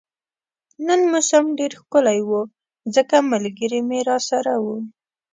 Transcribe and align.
نن 0.87 0.99
موسم 1.11 1.45
ډیر 1.59 1.71
ښکلی 1.79 2.19
وو 2.27 2.41
ځکه 2.95 3.15
ملګري 3.31 3.79
مې 3.89 3.99
راسره 4.09 4.53
وو 4.63 4.77